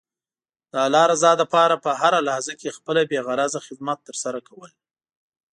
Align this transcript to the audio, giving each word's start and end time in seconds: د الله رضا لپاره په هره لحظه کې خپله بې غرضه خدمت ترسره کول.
د 0.71 0.73
الله 0.85 1.03
رضا 1.13 1.31
لپاره 1.41 1.75
په 1.83 1.91
هره 2.01 2.19
لحظه 2.27 2.53
کې 2.59 2.75
خپله 2.77 3.01
بې 3.09 3.19
غرضه 3.27 3.59
خدمت 3.67 3.97
ترسره 4.07 4.39
کول. 4.49 4.71